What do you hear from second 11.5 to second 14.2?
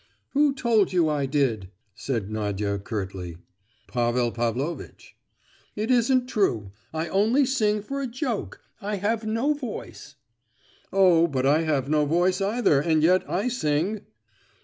have no voice either, and yet I sing!"